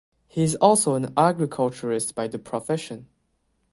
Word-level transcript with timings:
He 0.27 0.41
is 0.41 0.55
also 0.55 0.95
an 0.95 1.13
Agriculturist 1.15 2.15
by 2.15 2.27
the 2.27 2.39
profession. 2.39 3.07